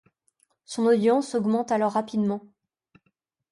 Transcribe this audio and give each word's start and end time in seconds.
Son 0.65 0.87
audience 0.87 1.35
augmente 1.35 1.71
alors 1.71 1.91
rapidement. 1.91 2.41